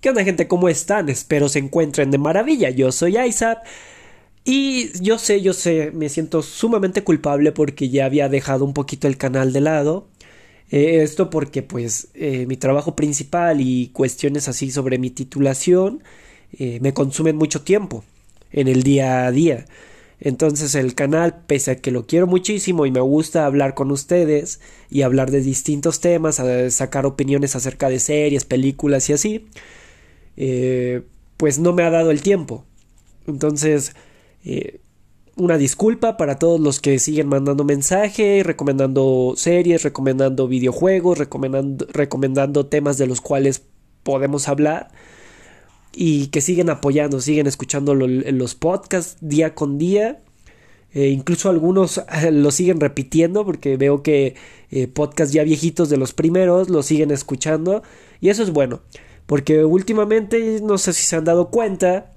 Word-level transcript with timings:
¿Qué 0.00 0.10
onda 0.10 0.24
gente? 0.24 0.46
¿Cómo 0.46 0.68
están? 0.68 1.08
Espero 1.08 1.48
se 1.48 1.58
encuentren 1.58 2.10
de 2.10 2.18
maravilla. 2.18 2.70
Yo 2.70 2.92
soy 2.92 3.18
Isaac. 3.18 3.58
Y 4.44 4.90
yo 5.02 5.18
sé, 5.18 5.42
yo 5.42 5.52
sé, 5.52 5.90
me 5.92 6.08
siento 6.08 6.42
sumamente 6.42 7.02
culpable 7.02 7.50
porque 7.50 7.88
ya 7.88 8.04
había 8.04 8.28
dejado 8.28 8.64
un 8.64 8.74
poquito 8.74 9.08
el 9.08 9.16
canal 9.16 9.52
de 9.52 9.60
lado. 9.60 10.06
Eh, 10.70 11.02
esto 11.02 11.30
porque 11.30 11.62
pues 11.62 12.08
eh, 12.14 12.46
mi 12.46 12.56
trabajo 12.56 12.94
principal 12.96 13.60
y 13.60 13.88
cuestiones 13.88 14.48
así 14.48 14.70
sobre 14.70 14.98
mi 14.98 15.10
titulación 15.10 16.02
eh, 16.58 16.80
me 16.80 16.92
consumen 16.92 17.36
mucho 17.36 17.62
tiempo 17.62 18.04
en 18.52 18.68
el 18.68 18.82
día 18.82 19.26
a 19.26 19.32
día. 19.32 19.66
Entonces 20.20 20.74
el 20.74 20.94
canal, 20.94 21.42
pese 21.46 21.72
a 21.72 21.76
que 21.76 21.90
lo 21.90 22.06
quiero 22.06 22.26
muchísimo 22.26 22.86
y 22.86 22.90
me 22.90 23.00
gusta 23.00 23.46
hablar 23.46 23.74
con 23.74 23.90
ustedes 23.90 24.60
y 24.90 25.02
hablar 25.02 25.30
de 25.30 25.40
distintos 25.40 26.00
temas, 26.00 26.40
sacar 26.70 27.06
opiniones 27.06 27.56
acerca 27.56 27.88
de 27.88 27.98
series, 28.00 28.44
películas 28.44 29.10
y 29.10 29.12
así, 29.12 29.46
eh, 30.36 31.02
pues 31.36 31.58
no 31.58 31.72
me 31.72 31.82
ha 31.82 31.90
dado 31.90 32.10
el 32.10 32.22
tiempo. 32.22 32.64
Entonces, 33.26 33.94
eh, 34.44 34.80
una 35.36 35.58
disculpa 35.58 36.16
para 36.16 36.38
todos 36.38 36.60
los 36.60 36.80
que 36.80 36.98
siguen 36.98 37.28
mandando 37.28 37.64
mensaje, 37.64 38.42
recomendando 38.44 39.34
series, 39.36 39.82
recomendando 39.82 40.48
videojuegos, 40.48 41.18
recomendando, 41.18 41.86
recomendando 41.90 42.66
temas 42.66 42.96
de 42.98 43.06
los 43.06 43.20
cuales 43.20 43.62
podemos 44.02 44.48
hablar 44.48 44.88
y 45.92 46.28
que 46.28 46.40
siguen 46.40 46.70
apoyando, 46.70 47.20
siguen 47.20 47.46
escuchando 47.46 47.94
los 47.94 48.54
podcasts 48.54 49.18
día 49.20 49.54
con 49.54 49.78
día. 49.78 50.22
Eh, 50.94 51.08
incluso 51.08 51.50
algunos 51.50 52.00
lo 52.32 52.50
siguen 52.50 52.80
repitiendo 52.80 53.44
porque 53.44 53.76
veo 53.76 54.02
que 54.02 54.36
podcasts 54.94 55.34
ya 55.34 55.42
viejitos 55.42 55.90
de 55.90 55.98
los 55.98 56.14
primeros 56.14 56.70
lo 56.70 56.82
siguen 56.82 57.10
escuchando 57.10 57.82
y 58.20 58.30
eso 58.30 58.42
es 58.42 58.50
bueno. 58.50 58.80
Porque 59.26 59.64
últimamente, 59.64 60.60
no 60.62 60.78
sé 60.78 60.92
si 60.92 61.02
se 61.04 61.16
han 61.16 61.24
dado 61.24 61.50
cuenta, 61.50 62.12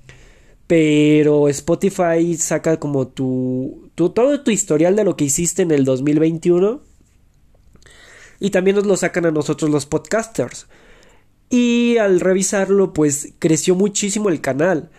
pero 0.67 1.49
Spotify 1.49 2.35
saca 2.37 2.79
como 2.79 3.07
tu, 3.07 3.89
tu, 3.95 4.09
todo 4.09 4.43
tu 4.43 4.51
historial 4.51 4.95
de 4.95 5.03
lo 5.03 5.17
que 5.17 5.25
hiciste 5.25 5.63
en 5.63 5.71
el 5.71 5.83
2021 5.83 6.81
y 8.39 8.51
también 8.51 8.75
nos 8.75 8.85
lo 8.85 8.95
sacan 8.95 9.25
a 9.25 9.31
nosotros 9.31 9.71
los 9.71 9.87
podcasters. 9.87 10.67
Y 11.49 11.97
al 11.97 12.19
revisarlo, 12.19 12.93
pues 12.93 13.33
creció 13.39 13.73
muchísimo 13.73 14.29
el 14.29 14.41
canal. 14.41 14.91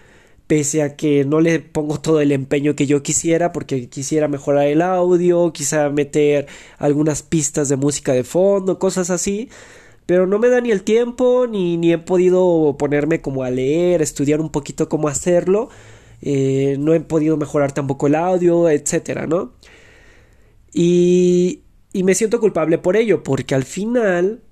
Pese 0.49 0.83
a 0.83 0.97
que 0.97 1.25
no 1.25 1.41
le 1.41 1.61
pongo 1.61 2.01
todo 2.01 2.21
el 2.21 2.33
empeño 2.33 2.75
que 2.75 2.87
yo 2.87 3.05
quisiera, 3.05 3.53
porque 3.53 3.89
quisiera 3.89 4.27
mejorar 4.27 4.67
el 4.67 4.83
audio, 4.83 5.53
quizá 5.53 5.89
meter 5.91 6.49
algunas 6.79 7.23
pistas 7.23 7.69
de 7.69 7.77
música 7.77 8.13
de 8.13 8.25
fondo, 8.25 8.81
cosas 8.81 9.11
así 9.11 9.49
pero 10.11 10.27
no 10.27 10.41
me 10.41 10.49
da 10.49 10.61
ni 10.61 10.73
el 10.73 10.83
tiempo 10.83 11.47
ni, 11.47 11.77
ni 11.77 11.93
he 11.93 11.99
podido 11.99 12.75
ponerme 12.77 13.21
como 13.21 13.45
a 13.45 13.51
leer, 13.51 14.03
estudiar 14.03 14.41
un 14.41 14.51
poquito 14.51 14.89
cómo 14.89 15.07
hacerlo. 15.07 15.69
Eh, 16.21 16.75
no 16.81 16.95
he 16.95 16.99
podido 17.01 17.37
mejorar 17.37 17.71
tampoco 17.71 18.09
el 18.09 18.17
audio, 18.17 18.69
etcétera, 18.69 19.29
¿no? 19.29 19.53
Y, 20.73 21.63
y 21.93 22.03
me 22.03 22.17
siento 22.17 22.41
culpable 22.41 22.77
por 22.79 22.97
ello, 22.97 23.23
porque 23.23 23.55
al 23.55 23.63
final 23.63 24.43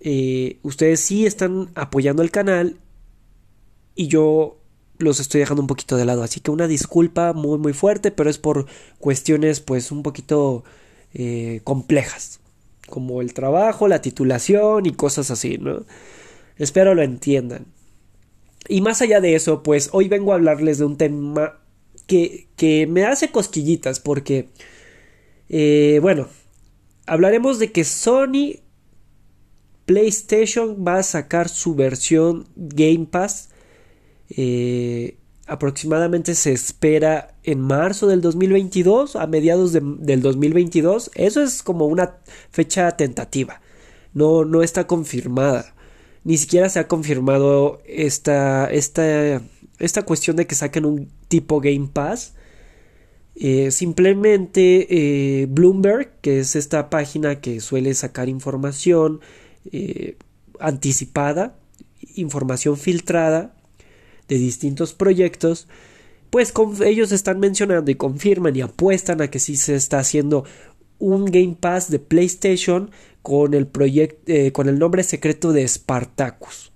eh, 0.00 0.58
ustedes 0.64 0.98
sí 0.98 1.26
están 1.26 1.70
apoyando 1.76 2.24
el 2.24 2.32
canal 2.32 2.80
y 3.94 4.08
yo 4.08 4.58
los 4.98 5.20
estoy 5.20 5.38
dejando 5.38 5.60
un 5.62 5.68
poquito 5.68 5.96
de 5.96 6.06
lado. 6.06 6.24
Así 6.24 6.40
que 6.40 6.50
una 6.50 6.66
disculpa 6.66 7.32
muy 7.34 7.56
muy 7.58 7.72
fuerte, 7.72 8.10
pero 8.10 8.28
es 8.30 8.38
por 8.38 8.66
cuestiones 8.98 9.60
pues 9.60 9.92
un 9.92 10.02
poquito 10.02 10.64
eh, 11.14 11.60
complejas 11.62 12.40
como 12.88 13.20
el 13.20 13.34
trabajo, 13.34 13.88
la 13.88 14.00
titulación 14.00 14.86
y 14.86 14.92
cosas 14.92 15.30
así, 15.30 15.58
¿no? 15.58 15.84
Espero 16.56 16.94
lo 16.94 17.02
entiendan. 17.02 17.66
Y 18.68 18.80
más 18.80 19.02
allá 19.02 19.20
de 19.20 19.34
eso, 19.34 19.62
pues 19.62 19.90
hoy 19.92 20.08
vengo 20.08 20.32
a 20.32 20.36
hablarles 20.36 20.78
de 20.78 20.84
un 20.84 20.96
tema 20.96 21.58
que, 22.06 22.48
que 22.56 22.86
me 22.86 23.04
hace 23.04 23.30
cosquillitas 23.30 24.00
porque, 24.00 24.48
eh, 25.48 25.98
bueno, 26.02 26.28
hablaremos 27.06 27.58
de 27.58 27.72
que 27.72 27.84
Sony 27.84 28.60
PlayStation 29.84 30.84
va 30.86 30.98
a 30.98 31.02
sacar 31.02 31.48
su 31.48 31.74
versión 31.74 32.48
Game 32.56 33.06
Pass 33.10 33.50
eh, 34.30 35.16
aproximadamente 35.46 36.34
se 36.34 36.52
espera 36.52 37.34
en 37.44 37.60
marzo 37.60 38.06
del 38.06 38.20
2022, 38.20 39.16
a 39.16 39.26
mediados 39.26 39.72
del 39.72 40.20
2022. 40.22 41.10
Eso 41.14 41.42
es 41.42 41.62
como 41.62 41.86
una 41.86 42.16
fecha 42.50 42.90
tentativa. 42.96 43.60
No, 44.12 44.44
no 44.44 44.62
está 44.62 44.86
confirmada. 44.86 45.74
Ni 46.24 46.36
siquiera 46.36 46.68
se 46.68 46.80
ha 46.80 46.88
confirmado 46.88 47.80
esta, 47.86 48.66
esta, 48.66 49.40
esta 49.78 50.02
cuestión 50.04 50.36
de 50.36 50.46
que 50.46 50.56
saquen 50.56 50.84
un 50.84 51.08
tipo 51.28 51.60
Game 51.60 51.88
Pass. 51.92 52.34
Eh, 53.36 53.70
simplemente 53.70 54.86
eh, 55.42 55.46
Bloomberg, 55.46 56.10
que 56.22 56.40
es 56.40 56.56
esta 56.56 56.90
página 56.90 57.40
que 57.40 57.60
suele 57.60 57.92
sacar 57.94 58.28
información 58.28 59.20
eh, 59.70 60.16
anticipada, 60.58 61.58
información 62.14 62.78
filtrada, 62.78 63.54
de 64.28 64.36
distintos 64.36 64.92
proyectos, 64.94 65.68
pues 66.30 66.52
ellos 66.84 67.12
están 67.12 67.40
mencionando 67.40 67.90
y 67.90 67.94
confirman 67.94 68.56
y 68.56 68.60
apuestan 68.60 69.20
a 69.20 69.28
que 69.28 69.38
sí 69.38 69.56
se 69.56 69.74
está 69.74 69.98
haciendo 69.98 70.44
un 70.98 71.26
Game 71.26 71.56
Pass 71.58 71.90
de 71.90 71.98
PlayStation 71.98 72.90
con 73.22 73.54
el 73.54 73.68
eh, 74.26 74.52
con 74.52 74.68
el 74.68 74.78
nombre 74.78 75.02
secreto 75.02 75.52
de 75.52 75.66
Spartacus. 75.66 76.72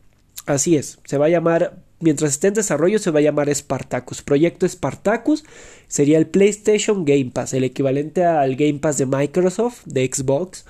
Así 0.47 0.77
es, 0.77 0.99
se 1.05 1.19
va 1.19 1.27
a 1.27 1.31
llamar 1.31 1.85
mientras 2.01 2.33
esté 2.33 2.49
en 2.49 2.55
desarrollo 2.55 2.99
se 2.99 3.11
va 3.11 3.21
a 3.21 3.23
llamar 3.23 3.55
Spartacus. 3.55 4.23
Proyecto 4.23 4.67
Spartacus 4.67 5.45
sería 5.87 6.19
el 6.19 6.27
PlayStation 6.27 7.05
Game 7.05 7.31
Pass, 7.33 7.55
el 7.55 7.65
equivalente 7.65 8.25
al 8.25 8.57
Game 8.57 8.79
Pass 8.81 8.99
de 8.99 9.07
Microsoft, 9.07 9.85
de 9.85 10.11
Xbox. 10.13 10.65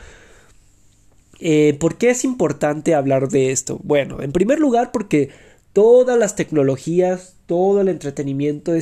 Eh, 1.38 1.76
¿Por 1.80 1.96
qué 1.96 2.10
es 2.10 2.24
importante 2.24 2.94
hablar 2.94 3.28
de 3.28 3.50
esto? 3.50 3.80
Bueno, 3.82 4.20
en 4.20 4.32
primer 4.32 4.58
lugar 4.58 4.92
porque 4.92 5.30
todas 5.72 6.18
las 6.18 6.36
tecnologías, 6.36 7.36
todo 7.46 7.80
el 7.80 7.88
entretenimiento 7.88 8.72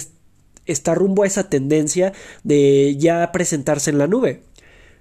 está 0.66 0.94
rumbo 0.94 1.22
a 1.22 1.26
esa 1.26 1.48
tendencia 1.48 2.12
de 2.44 2.96
ya 2.98 3.30
presentarse 3.32 3.90
en 3.90 3.98
la 3.98 4.06
nube. 4.06 4.42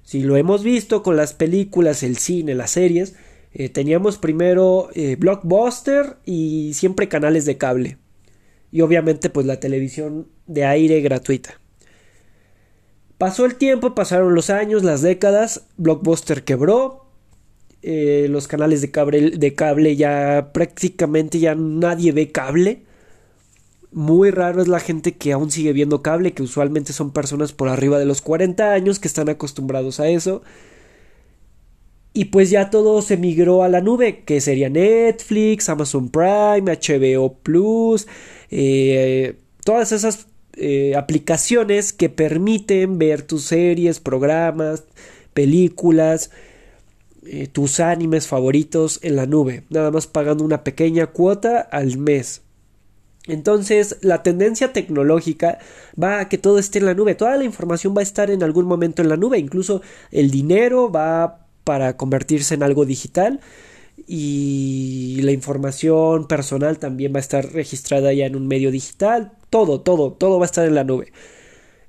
Si 0.04 0.22
lo 0.22 0.38
hemos 0.38 0.64
visto 0.64 1.04
con 1.04 1.18
las 1.18 1.34
películas, 1.34 2.04
el 2.04 2.18
cine, 2.18 2.56
las 2.56 2.72
series, 2.72 3.16
eh, 3.54 3.70
teníamos 3.70 4.18
primero 4.18 4.90
eh, 4.94 5.18
Blockbuster 5.18 6.18
y 6.26 6.74
siempre 6.74 7.10
canales 7.10 7.46
de 7.46 7.58
cable. 7.58 7.98
Y 8.72 8.82
obviamente 8.82 9.30
pues 9.30 9.46
la 9.46 9.60
televisión 9.60 10.28
de 10.46 10.66
aire 10.66 11.02
gratuita. 11.02 11.60
Pasó 13.18 13.46
el 13.46 13.56
tiempo, 13.56 13.96
pasaron 13.96 14.36
los 14.36 14.50
años, 14.52 14.84
las 14.84 15.02
décadas, 15.02 15.64
Blockbuster 15.78 16.44
quebró, 16.44 17.07
eh, 17.82 18.28
los 18.30 18.48
canales 18.48 18.82
de 18.82 18.92
cable, 18.92 19.32
de 19.32 19.54
cable 19.54 19.96
ya 19.96 20.52
prácticamente 20.54 21.40
ya 21.40 21.56
nadie 21.56 22.12
ve 22.12 22.32
cable. 22.32 22.84
Muy 23.92 24.32
raro 24.32 24.62
es 24.62 24.68
la 24.68 24.80
gente 24.80 25.14
que 25.16 25.32
aún 25.32 25.50
sigue 25.52 25.74
viendo 25.74 26.02
cable, 26.02 26.34
que 26.34 26.44
usualmente 26.44 26.94
son 26.94 27.12
personas 27.12 27.54
por 27.54 27.70
arriba 27.70 28.00
de 28.00 28.06
los 28.06 28.22
40 28.22 28.74
años 28.74 29.00
que 29.00 29.08
están 29.08 29.30
acostumbrados 29.30 30.00
a 30.00 30.10
eso. 30.10 30.44
Y 32.14 32.26
pues 32.26 32.50
ya 32.50 32.70
todo 32.72 33.02
se 33.02 33.16
migró 33.16 33.64
a 33.64 33.70
la 33.70 33.80
nube, 33.80 34.24
que 34.26 34.42
sería 34.42 34.70
Netflix, 34.70 35.70
Amazon 35.70 36.10
Prime, 36.10 36.64
HBO 36.64 37.38
Plus, 37.44 38.08
eh, 38.50 39.36
todas 39.64 39.92
esas 39.92 40.28
eh, 40.60 40.96
aplicaciones 40.96 41.94
que 41.94 42.10
permiten 42.10 42.98
ver 42.98 43.22
tus 43.22 43.44
series, 43.44 44.00
programas, 44.00 44.86
películas, 45.36 46.32
eh, 47.26 47.48
tus 47.48 47.80
animes 47.80 48.28
favoritos 48.28 49.00
en 49.04 49.16
la 49.16 49.26
nube, 49.26 49.64
nada 49.70 49.92
más 49.92 50.08
pagando 50.08 50.44
una 50.44 50.64
pequeña 50.64 51.08
cuota 51.08 51.60
al 51.60 51.98
mes. 51.98 52.42
Entonces, 53.28 53.98
la 54.02 54.24
tendencia 54.24 54.72
tecnológica 54.72 55.60
va 56.02 56.22
a 56.22 56.30
que 56.30 56.38
todo 56.38 56.60
esté 56.60 56.80
en 56.80 56.86
la 56.86 56.94
nube, 56.94 57.16
toda 57.16 57.36
la 57.38 57.44
información 57.44 57.94
va 57.96 58.00
a 58.00 58.04
estar 58.04 58.32
en 58.32 58.42
algún 58.42 58.66
momento 58.66 59.02
en 59.02 59.10
la 59.10 59.18
nube, 59.18 59.38
incluso 59.38 59.82
el 60.12 60.32
dinero 60.32 60.90
va 60.90 61.46
para 61.64 61.98
convertirse 61.98 62.54
en 62.54 62.64
algo 62.64 62.86
digital 62.86 63.42
y 64.08 65.20
la 65.24 65.32
información 65.32 66.28
personal 66.28 66.80
también 66.80 67.14
va 67.14 67.18
a 67.18 67.22
estar 67.22 67.52
registrada 67.52 68.14
ya 68.14 68.26
en 68.26 68.38
un 68.38 68.48
medio 68.48 68.72
digital, 68.72 69.34
todo, 69.50 69.82
todo, 69.82 70.14
todo 70.14 70.40
va 70.40 70.46
a 70.46 70.48
estar 70.48 70.66
en 70.66 70.76
la 70.76 70.86
nube. 70.86 71.12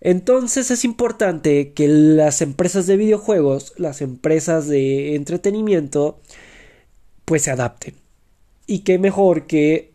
Entonces 0.00 0.70
es 0.70 0.84
importante 0.84 1.72
que 1.72 1.88
las 1.88 2.40
empresas 2.40 2.86
de 2.86 2.96
videojuegos, 2.96 3.74
las 3.76 4.00
empresas 4.00 4.68
de 4.68 5.16
entretenimiento, 5.16 6.20
pues 7.24 7.42
se 7.42 7.50
adapten. 7.50 7.94
Y 8.66 8.80
qué 8.80 8.98
mejor 8.98 9.46
que 9.46 9.92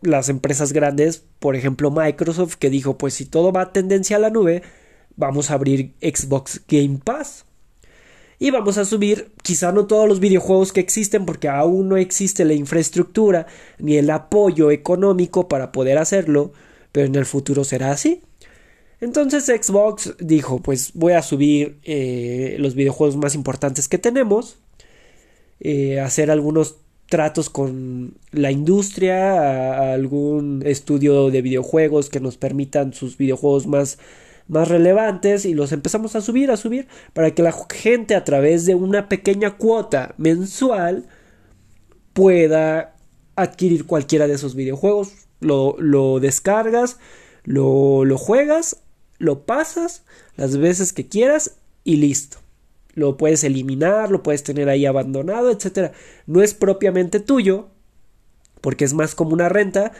las 0.00 0.28
empresas 0.28 0.72
grandes, 0.72 1.24
por 1.38 1.56
ejemplo 1.56 1.90
Microsoft, 1.90 2.54
que 2.54 2.70
dijo, 2.70 2.96
pues 2.96 3.14
si 3.14 3.26
todo 3.26 3.52
va 3.52 3.62
a 3.62 3.72
tendencia 3.72 4.16
a 4.16 4.20
la 4.20 4.30
nube, 4.30 4.62
vamos 5.16 5.50
a 5.50 5.54
abrir 5.54 5.94
Xbox 6.00 6.62
Game 6.68 7.00
Pass. 7.04 7.44
Y 8.38 8.50
vamos 8.50 8.76
a 8.76 8.84
subir, 8.84 9.32
quizá 9.42 9.72
no 9.72 9.86
todos 9.86 10.06
los 10.06 10.20
videojuegos 10.20 10.72
que 10.72 10.80
existen, 10.80 11.24
porque 11.24 11.48
aún 11.48 11.88
no 11.88 11.96
existe 11.96 12.44
la 12.44 12.52
infraestructura 12.52 13.46
ni 13.78 13.96
el 13.96 14.10
apoyo 14.10 14.70
económico 14.70 15.48
para 15.48 15.72
poder 15.72 15.96
hacerlo, 15.96 16.52
pero 16.92 17.06
en 17.06 17.14
el 17.14 17.24
futuro 17.24 17.64
será 17.64 17.90
así. 17.90 18.20
Entonces 19.00 19.44
Xbox 19.46 20.14
dijo, 20.18 20.60
pues 20.60 20.92
voy 20.94 21.12
a 21.12 21.22
subir 21.22 21.78
eh, 21.84 22.56
los 22.58 22.74
videojuegos 22.74 23.16
más 23.16 23.34
importantes 23.34 23.88
que 23.88 23.98
tenemos, 23.98 24.58
eh, 25.60 26.00
hacer 26.00 26.30
algunos 26.30 26.76
tratos 27.08 27.50
con 27.50 28.14
la 28.32 28.50
industria, 28.50 29.92
algún 29.92 30.62
estudio 30.64 31.30
de 31.30 31.42
videojuegos 31.42 32.08
que 32.08 32.20
nos 32.20 32.36
permitan 32.36 32.94
sus 32.94 33.18
videojuegos 33.18 33.66
más, 33.66 33.98
más 34.48 34.68
relevantes 34.68 35.44
y 35.44 35.54
los 35.54 35.72
empezamos 35.72 36.16
a 36.16 36.22
subir, 36.22 36.50
a 36.50 36.56
subir, 36.56 36.88
para 37.12 37.32
que 37.32 37.42
la 37.42 37.54
gente 37.70 38.14
a 38.14 38.24
través 38.24 38.64
de 38.64 38.74
una 38.74 39.08
pequeña 39.08 39.56
cuota 39.56 40.14
mensual 40.16 41.06
pueda 42.14 42.96
adquirir 43.36 43.84
cualquiera 43.84 44.26
de 44.26 44.34
esos 44.34 44.54
videojuegos. 44.54 45.12
Lo, 45.40 45.76
lo 45.78 46.18
descargas, 46.18 46.98
lo, 47.44 48.06
lo 48.06 48.16
juegas 48.16 48.78
lo 49.18 49.44
pasas 49.44 50.02
las 50.36 50.56
veces 50.56 50.92
que 50.92 51.08
quieras 51.08 51.56
y 51.84 51.96
listo. 51.96 52.38
Lo 52.94 53.16
puedes 53.16 53.44
eliminar, 53.44 54.10
lo 54.10 54.22
puedes 54.22 54.42
tener 54.42 54.68
ahí 54.68 54.86
abandonado, 54.86 55.50
etc. 55.50 55.92
No 56.26 56.42
es 56.42 56.54
propiamente 56.54 57.20
tuyo, 57.20 57.68
porque 58.60 58.84
es 58.84 58.94
más 58.94 59.14
como 59.14 59.32
una 59.32 59.48
renta, 59.48 59.92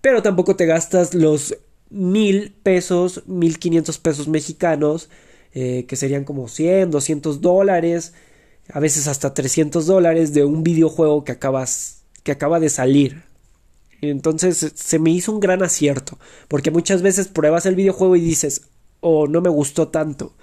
pero 0.00 0.22
tampoco 0.22 0.56
te 0.56 0.66
gastas 0.66 1.14
los 1.14 1.56
mil 1.90 2.52
pesos, 2.62 3.22
mil 3.26 3.58
quinientos 3.58 3.98
pesos 3.98 4.28
mexicanos, 4.28 5.08
eh, 5.54 5.86
que 5.86 5.96
serían 5.96 6.24
como 6.24 6.48
100, 6.48 6.90
200 6.90 7.40
dólares, 7.40 8.14
a 8.70 8.80
veces 8.80 9.08
hasta 9.08 9.32
300 9.32 9.86
dólares 9.86 10.34
de 10.34 10.44
un 10.44 10.62
videojuego 10.62 11.24
que 11.24 11.32
acabas, 11.32 12.04
que 12.22 12.32
acaba 12.32 12.60
de 12.60 12.68
salir. 12.68 13.22
Entonces 14.00 14.72
se 14.74 14.98
me 14.98 15.10
hizo 15.10 15.32
un 15.32 15.40
gran 15.40 15.62
acierto, 15.62 16.18
porque 16.48 16.70
muchas 16.70 17.02
veces 17.02 17.28
pruebas 17.28 17.66
el 17.66 17.74
videojuego 17.74 18.16
y 18.16 18.20
dices, 18.20 18.62
oh, 19.00 19.26
no 19.26 19.40
me 19.40 19.50
gustó 19.50 19.88
tanto. 19.88 20.34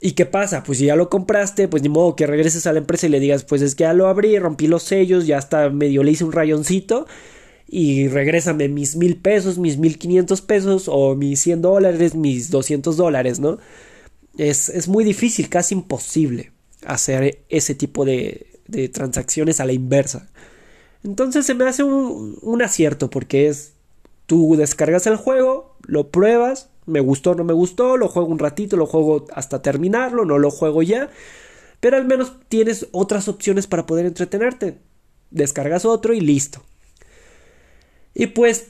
¿Y 0.00 0.12
qué 0.12 0.24
pasa? 0.24 0.62
Pues 0.62 0.78
si 0.78 0.86
ya 0.86 0.96
lo 0.96 1.10
compraste, 1.10 1.68
pues 1.68 1.82
ni 1.82 1.90
modo 1.90 2.16
que 2.16 2.26
regreses 2.26 2.66
a 2.66 2.72
la 2.72 2.78
empresa 2.78 3.06
y 3.06 3.10
le 3.10 3.20
digas, 3.20 3.44
pues 3.44 3.60
es 3.60 3.74
que 3.74 3.82
ya 3.82 3.92
lo 3.92 4.08
abrí, 4.08 4.38
rompí 4.38 4.66
los 4.66 4.82
sellos, 4.82 5.26
ya 5.26 5.36
hasta 5.36 5.68
medio 5.68 6.02
le 6.02 6.12
hice 6.12 6.24
un 6.24 6.32
rayoncito 6.32 7.06
y 7.68 8.08
regrésame 8.08 8.68
mis 8.68 8.96
mil 8.96 9.16
pesos, 9.16 9.58
mis 9.58 9.76
mil 9.76 9.98
quinientos 9.98 10.40
pesos 10.40 10.84
o 10.88 11.14
mis 11.16 11.40
cien 11.40 11.60
dólares, 11.60 12.14
mis 12.14 12.50
doscientos 12.50 12.96
dólares, 12.96 13.40
¿no? 13.40 13.58
Es, 14.38 14.70
es, 14.70 14.88
muy 14.88 15.04
difícil, 15.04 15.48
casi 15.50 15.74
imposible 15.74 16.52
hacer 16.86 17.42
ese 17.50 17.74
tipo 17.74 18.04
de, 18.04 18.46
de 18.68 18.88
transacciones 18.88 19.60
a 19.60 19.66
la 19.66 19.72
inversa. 19.72 20.30
Entonces 21.02 21.46
se 21.46 21.54
me 21.54 21.64
hace 21.64 21.82
un, 21.82 22.62
acierto 22.62 23.10
porque 23.10 23.48
es, 23.48 23.74
tú 24.26 24.56
descargas 24.56 25.06
el 25.06 25.16
juego, 25.16 25.76
lo 25.86 26.10
pruebas, 26.10 26.68
me 26.86 27.00
gustó, 27.00 27.34
no 27.34 27.44
me 27.44 27.52
gustó, 27.52 27.96
lo 27.96 28.08
juego 28.08 28.28
un 28.28 28.38
ratito, 28.38 28.76
lo 28.76 28.86
juego 28.86 29.26
hasta 29.32 29.62
terminarlo, 29.62 30.24
no 30.24 30.38
lo 30.38 30.50
juego 30.50 30.82
ya, 30.82 31.08
pero 31.80 31.96
al 31.96 32.04
menos 32.04 32.34
tienes 32.48 32.88
otras 32.92 33.28
opciones 33.28 33.66
para 33.66 33.86
poder 33.86 34.06
entretenerte. 34.06 34.78
Descargas 35.30 35.84
otro 35.84 36.12
y 36.12 36.20
listo. 36.20 36.62
Y 38.14 38.26
pues 38.26 38.68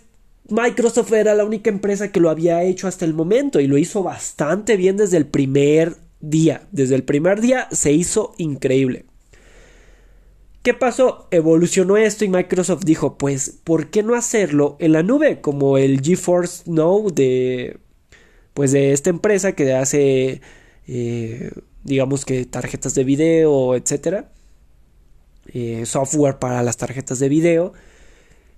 Microsoft 0.48 1.12
era 1.12 1.34
la 1.34 1.44
única 1.44 1.70
empresa 1.70 2.12
que 2.12 2.20
lo 2.20 2.30
había 2.30 2.62
hecho 2.62 2.86
hasta 2.86 3.04
el 3.04 3.14
momento 3.14 3.60
y 3.60 3.66
lo 3.66 3.78
hizo 3.78 4.02
bastante 4.02 4.76
bien 4.76 4.96
desde 4.96 5.16
el 5.16 5.26
primer 5.26 5.96
día. 6.20 6.68
Desde 6.70 6.94
el 6.94 7.04
primer 7.04 7.40
día 7.40 7.68
se 7.72 7.92
hizo 7.92 8.34
increíble. 8.36 9.06
¿Qué 10.62 10.74
pasó? 10.74 11.26
Evolucionó 11.30 11.96
esto 11.96 12.24
y 12.24 12.28
Microsoft 12.28 12.84
dijo, 12.84 13.16
pues, 13.16 13.60
¿por 13.64 13.88
qué 13.88 14.02
no 14.02 14.14
hacerlo 14.14 14.76
en 14.78 14.92
la 14.92 15.02
nube? 15.02 15.40
Como 15.40 15.78
el 15.78 16.02
GeForce 16.02 16.64
Now 16.70 17.10
de, 17.10 17.78
pues, 18.52 18.72
de 18.72 18.92
esta 18.92 19.08
empresa 19.08 19.52
que 19.52 19.72
hace, 19.72 20.42
eh, 20.86 21.50
digamos 21.84 22.26
que 22.26 22.44
tarjetas 22.44 22.94
de 22.94 23.04
video, 23.04 23.74
etcétera. 23.74 24.32
Eh, 25.46 25.84
software 25.86 26.38
para 26.38 26.62
las 26.62 26.76
tarjetas 26.76 27.18
de 27.18 27.28
video. 27.30 27.72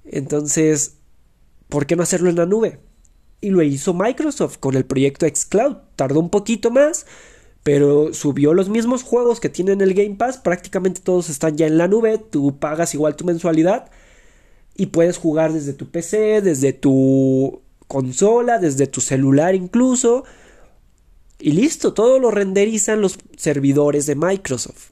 Entonces, 0.05 0.97
¿por 1.69 1.87
qué 1.87 1.95
no 1.95 2.03
hacerlo 2.03 2.31
en 2.31 2.37
la 2.37 2.47
nube? 2.47 2.81
Y 3.41 3.51
lo 3.51 3.63
hizo 3.63 3.95
Microsoft 3.95 4.59
con 4.59 4.75
el 4.77 4.85
proyecto 4.85 5.27
xCloud. 5.27 5.77
Tardó 5.97 6.21
un 6.21 6.31
poquito 6.31 6.71
más, 6.71 7.07
pero 7.63 8.13
subió 8.13 8.55
los 8.55 8.69
mismos 8.69 9.03
juegos 9.03 9.39
que 9.39 9.49
tienen 9.49 9.81
el 9.81 9.95
Game 9.95 10.17
Pass, 10.17 10.39
prácticamente 10.39 11.01
todos 11.01 11.31
están 11.31 11.57
ya 11.57 11.67
en 11.67 11.79
la 11.79 11.89
nube, 11.89 12.19
tú 12.19 12.59
pagas 12.59 12.95
igual 12.95 13.15
tu 13.15 13.25
mensualidad 13.25 13.91
y 14.75 14.87
puedes 14.87 15.19
jugar 15.19 15.53
desde 15.53 15.73
tu 15.73 15.89
PC, 15.91 16.41
desde 16.43 16.73
tu 16.73 17.63
consola, 17.87 18.59
desde 18.59 18.87
tu 18.87 19.01
celular 19.01 19.55
incluso. 19.55 20.25
Y 21.39 21.53
listo, 21.53 21.93
todo 21.93 22.19
lo 22.19 22.31
renderizan 22.31 23.01
los 23.01 23.19
servidores 23.37 24.07
de 24.07 24.17
Microsoft. 24.17 24.91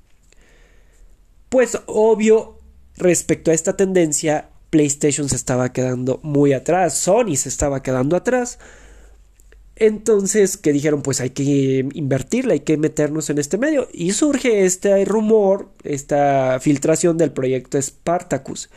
Pues 1.48 1.78
obvio, 1.86 2.58
respecto 2.96 3.50
a 3.50 3.54
esta 3.54 3.76
tendencia, 3.76 4.50
PlayStation 4.70 5.28
se 5.28 5.36
estaba 5.36 5.72
quedando 5.72 6.20
muy 6.22 6.52
atrás, 6.52 6.96
Sony 6.96 7.34
se 7.34 7.48
estaba 7.48 7.82
quedando 7.82 8.14
atrás 8.14 8.60
entonces, 9.80 10.58
que 10.58 10.74
dijeron, 10.74 11.02
pues 11.02 11.20
hay 11.22 11.30
que 11.30 11.88
invertirla, 11.94 12.52
hay 12.52 12.60
que 12.60 12.76
meternos 12.76 13.30
en 13.30 13.38
este 13.38 13.56
medio. 13.56 13.88
Y 13.92 14.12
surge 14.12 14.66
este 14.66 15.04
rumor, 15.06 15.70
esta 15.84 16.60
filtración 16.60 17.16
del 17.16 17.32
proyecto 17.32 17.80
Spartacus. 17.80 18.68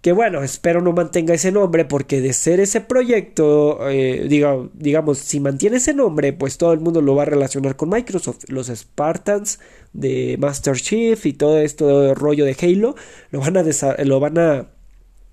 Que 0.00 0.12
bueno, 0.12 0.42
espero 0.42 0.80
no 0.80 0.92
mantenga 0.92 1.34
ese 1.34 1.52
nombre 1.52 1.84
porque 1.84 2.20
de 2.20 2.32
ser 2.32 2.58
ese 2.58 2.80
proyecto, 2.80 3.88
eh, 3.88 4.26
digamos, 4.74 5.18
si 5.18 5.40
mantiene 5.40 5.76
ese 5.76 5.94
nombre, 5.94 6.32
pues 6.32 6.58
todo 6.58 6.72
el 6.72 6.80
mundo 6.80 7.02
lo 7.02 7.14
va 7.14 7.22
a 7.22 7.26
relacionar 7.26 7.76
con 7.76 7.90
Microsoft. 7.90 8.44
Los 8.48 8.68
Spartans 8.68 9.60
de 9.92 10.36
Master 10.40 10.76
Chief 10.76 11.24
y 11.26 11.34
todo 11.34 11.58
esto 11.58 12.14
rollo 12.14 12.44
de 12.46 12.56
Halo 12.60 12.96
lo 13.30 13.40
van 13.40 13.58
a, 13.58 13.64
lo 14.04 14.20
van 14.20 14.38
a 14.38 14.68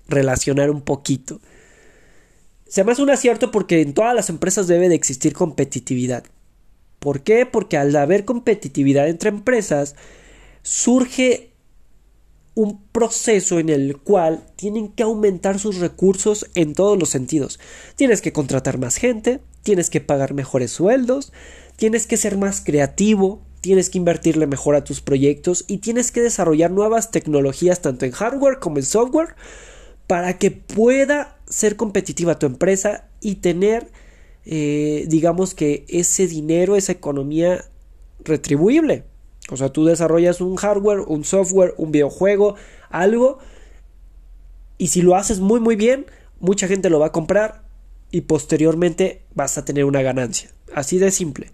relacionar 0.08 0.70
un 0.70 0.82
poquito. 0.82 1.40
Se 2.68 2.84
me 2.84 2.92
hace 2.92 3.02
un 3.02 3.10
acierto 3.10 3.50
porque 3.50 3.80
en 3.80 3.94
todas 3.94 4.14
las 4.14 4.28
empresas 4.28 4.66
debe 4.66 4.88
de 4.88 4.94
existir 4.94 5.32
competitividad. 5.32 6.24
¿Por 6.98 7.22
qué? 7.22 7.46
Porque 7.46 7.78
al 7.78 7.96
haber 7.96 8.24
competitividad 8.24 9.08
entre 9.08 9.30
empresas, 9.30 9.96
surge 10.62 11.52
un 12.54 12.82
proceso 12.92 13.58
en 13.58 13.68
el 13.68 13.96
cual 13.98 14.44
tienen 14.56 14.88
que 14.88 15.04
aumentar 15.04 15.58
sus 15.58 15.78
recursos 15.78 16.50
en 16.54 16.74
todos 16.74 16.98
los 16.98 17.08
sentidos. 17.08 17.58
Tienes 17.96 18.20
que 18.20 18.32
contratar 18.32 18.78
más 18.78 18.96
gente, 18.96 19.40
tienes 19.62 19.90
que 19.90 20.00
pagar 20.00 20.34
mejores 20.34 20.72
sueldos, 20.72 21.32
tienes 21.76 22.06
que 22.06 22.16
ser 22.16 22.36
más 22.36 22.60
creativo, 22.60 23.40
tienes 23.60 23.90
que 23.90 23.98
invertirle 23.98 24.46
mejor 24.46 24.74
a 24.74 24.84
tus 24.84 25.00
proyectos 25.00 25.64
y 25.68 25.78
tienes 25.78 26.10
que 26.10 26.20
desarrollar 26.20 26.70
nuevas 26.70 27.12
tecnologías 27.12 27.80
tanto 27.80 28.04
en 28.04 28.12
hardware 28.12 28.58
como 28.58 28.78
en 28.78 28.84
software 28.84 29.36
para 30.08 30.38
que 30.38 30.50
pueda 30.50 31.38
ser 31.48 31.76
competitiva 31.76 32.38
tu 32.38 32.46
empresa 32.46 33.08
y 33.20 33.36
tener, 33.36 33.92
eh, 34.44 35.04
digamos 35.06 35.54
que 35.54 35.84
ese 35.88 36.26
dinero, 36.26 36.74
esa 36.74 36.92
economía 36.92 37.66
retribuible. 38.24 39.04
O 39.50 39.56
sea, 39.56 39.68
tú 39.68 39.84
desarrollas 39.84 40.40
un 40.40 40.56
hardware, 40.56 41.00
un 41.00 41.24
software, 41.24 41.74
un 41.76 41.92
videojuego, 41.92 42.56
algo, 42.90 43.38
y 44.78 44.88
si 44.88 45.02
lo 45.02 45.14
haces 45.14 45.40
muy 45.40 45.60
muy 45.60 45.76
bien, 45.76 46.06
mucha 46.40 46.66
gente 46.68 46.90
lo 46.90 46.98
va 46.98 47.06
a 47.06 47.12
comprar 47.12 47.62
y 48.10 48.22
posteriormente 48.22 49.22
vas 49.34 49.58
a 49.58 49.64
tener 49.64 49.84
una 49.84 50.02
ganancia. 50.02 50.50
Así 50.74 50.98
de 50.98 51.10
simple. 51.10 51.50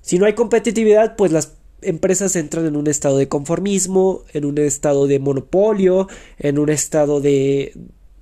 Si 0.00 0.18
no 0.18 0.26
hay 0.26 0.34
competitividad, 0.34 1.16
pues 1.16 1.32
las 1.32 1.54
empresas 1.84 2.36
entran 2.36 2.66
en 2.66 2.76
un 2.76 2.86
estado 2.86 3.18
de 3.18 3.28
conformismo, 3.28 4.22
en 4.32 4.44
un 4.44 4.58
estado 4.58 5.06
de 5.06 5.18
monopolio, 5.18 6.08
en 6.38 6.58
un 6.58 6.70
estado 6.70 7.20
de, 7.20 7.72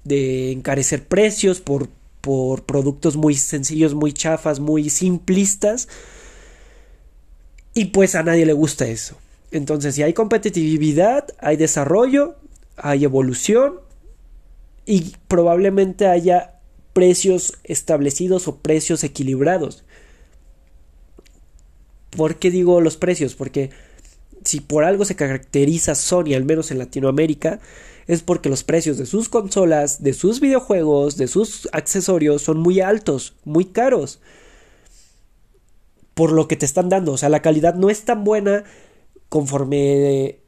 encarecer 0.04 1.07
precios 1.07 1.61
por, 1.61 1.88
por 2.21 2.64
productos 2.64 3.16
muy 3.16 3.35
sencillos, 3.35 3.95
muy 3.95 4.12
chafas, 4.12 4.61
muy 4.61 4.90
simplistas. 4.90 5.88
Y 7.75 7.87
pues 7.87 8.14
a 8.14 8.23
nadie 8.23 8.47
le 8.47 8.52
gusta 8.52 8.87
eso. 8.87 9.16
Entonces, 9.50 9.95
si 9.95 10.02
hay 10.02 10.12
competitividad, 10.12 11.28
hay 11.38 11.57
desarrollo, 11.57 12.37
hay 12.76 13.04
evolución 13.04 13.75
y 14.87 15.12
probablemente 15.28 16.07
haya 16.07 16.59
precios 16.92 17.59
establecidos 17.64 18.49
o 18.49 18.57
precios 18.57 19.04
equilibrados. 19.04 19.85
¿Por 22.16 22.37
qué 22.37 22.50
digo 22.50 22.81
los 22.81 22.97
precios? 22.97 23.35
Porque 23.35 23.71
si 24.45 24.61
por 24.61 24.85
algo 24.85 25.04
se 25.04 25.16
caracteriza 25.16 25.95
Sony, 25.95 26.35
al 26.35 26.45
menos 26.45 26.71
en 26.71 26.78
Latinoamérica, 26.78 27.61
es 28.07 28.23
porque 28.23 28.49
los 28.49 28.64
precios 28.64 28.99
de 28.99 29.07
sus 29.07 29.28
consolas, 29.28 30.02
de 30.02 30.12
sus 30.12 30.40
videojuegos, 30.40 31.16
de 31.16 31.28
sus 31.28 31.69
accesorios 31.73 32.42
son 32.42 32.59
muy 32.59 32.81
altos, 32.81 33.35
muy 33.45 33.66
caros. 33.66 34.21
por 36.14 36.33
lo 36.33 36.49
que 36.49 36.57
te 36.57 36.66
están 36.66 36.88
dando. 36.88 37.12
O 37.12 37.16
sea, 37.16 37.28
la 37.28 37.42
calidad 37.42 37.75
no 37.75 37.90
es 37.90 38.02
tan 38.04 38.25
buena 38.25 38.64
conforme 39.28 40.38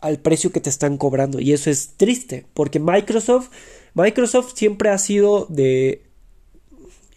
al 0.00 0.18
precio 0.18 0.52
que 0.52 0.60
te 0.60 0.70
están 0.70 0.98
cobrando. 0.98 1.40
Y 1.40 1.52
eso 1.52 1.70
es 1.70 1.94
triste, 1.96 2.46
porque 2.54 2.78
Microsoft, 2.80 3.48
Microsoft 3.94 4.52
siempre 4.54 4.90
ha 4.90 4.98
sido 4.98 5.46
de... 5.48 6.03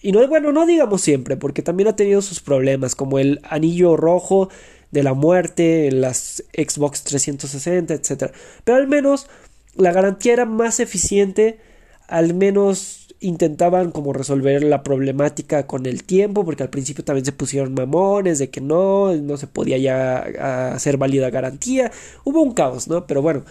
Y 0.02 0.12
no, 0.12 0.26
bueno, 0.28 0.52
no 0.52 0.66
digamos 0.66 1.02
siempre, 1.02 1.38
porque 1.38 1.62
también 1.62 1.90
ha 1.90 1.96
tenido 1.96 2.22
sus 2.22 2.40
problemas, 2.40 2.96
como 2.96 3.20
el 3.20 3.40
anillo 3.44 3.98
rojo 3.98 4.50
de 4.92 5.04
la 5.04 5.14
muerte 5.14 5.92
las 5.92 6.44
Xbox 6.54 7.04
360, 7.04 7.94
etc. 7.94 8.32
Pero 8.64 8.78
al 8.78 8.88
menos 8.88 9.28
la 9.76 9.92
garantía 9.92 10.34
era 10.34 10.46
más 10.46 10.80
eficiente, 10.80 11.60
al 12.08 12.34
menos 12.34 13.08
intentaban 13.20 13.92
como 13.92 14.14
resolver 14.14 14.64
la 14.64 14.84
problemática 14.84 15.66
con 15.66 15.86
el 15.86 16.04
tiempo, 16.04 16.46
porque 16.46 16.64
al 16.64 16.70
principio 16.70 17.04
también 17.04 17.26
se 17.26 17.32
pusieron 17.32 17.74
mamones 17.74 18.40
de 18.40 18.50
que 18.50 18.62
no, 18.62 19.14
no 19.16 19.38
se 19.38 19.48
podía 19.48 19.78
ya 19.78 20.74
hacer 20.74 20.98
válida 20.98 21.30
garantía, 21.30 21.92
hubo 22.24 22.42
un 22.42 22.54
caos, 22.54 22.88
¿no? 22.88 23.08
Pero 23.08 23.22
bueno, 23.22 23.44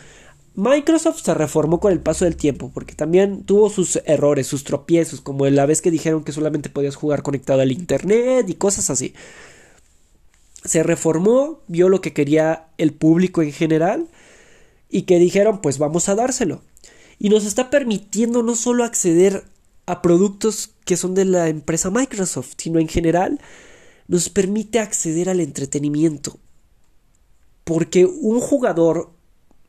Microsoft 0.57 1.21
se 1.23 1.35
reformó 1.35 1.81
con 1.81 1.93
el 1.93 2.01
paso 2.01 2.25
del 2.25 2.35
tiempo, 2.35 2.71
porque 2.73 2.95
también 2.95 3.45
tuvo 3.45 3.69
sus 3.69 4.01
errores, 4.07 4.47
sus 4.47 4.65
tropiezos, 4.65 5.21
como 5.21 5.47
la 5.47 5.67
vez 5.67 5.83
que 5.83 5.91
dijeron 5.91 6.25
que 6.25 6.33
solamente 6.33 6.71
podías 6.71 6.97
jugar 6.97 7.23
conectado 7.23 7.61
al 7.61 7.73
Internet 7.73 8.49
y 8.49 8.55
cosas 8.55 8.89
así. 8.89 9.13
Se 10.65 10.83
reformó, 10.83 11.61
vio 11.69 11.91
lo 11.91 12.01
que 12.01 12.15
quería 12.15 12.69
el 12.79 12.95
público 12.95 13.43
en 13.43 13.53
general 13.53 14.09
y 14.89 15.03
que 15.03 15.19
dijeron 15.19 15.61
pues 15.61 15.77
vamos 15.77 16.09
a 16.09 16.15
dárselo. 16.15 16.63
Y 17.19 17.29
nos 17.29 17.45
está 17.45 17.69
permitiendo 17.69 18.43
no 18.43 18.57
solo 18.57 18.83
acceder 18.83 19.45
a 19.85 20.01
productos 20.01 20.71
que 20.87 20.97
son 20.97 21.15
de 21.15 21.27
la 21.27 21.49
empresa 21.49 21.91
Microsoft, 21.91 22.55
sino 22.57 22.79
en 22.79 22.89
general 22.89 23.41
nos 24.09 24.31
permite 24.31 24.79
acceder 24.79 25.29
al 25.29 25.41
entretenimiento. 25.41 26.39
Porque 27.65 28.07
un 28.07 28.41
jugador, 28.41 29.11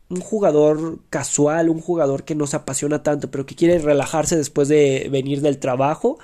un 0.09 0.21
jugador 0.21 0.99
casual, 1.09 1.69
un 1.69 1.81
jugador 1.81 2.23
que 2.23 2.35
no 2.35 2.47
se 2.47 2.55
apasiona 2.55 3.03
tanto, 3.03 3.29
pero 3.29 3.45
que 3.45 3.55
quiere 3.55 3.79
relajarse 3.79 4.37
después 4.37 4.67
de 4.67 5.09
venir 5.11 5.41
del 5.41 5.59
trabajo, 5.59 6.17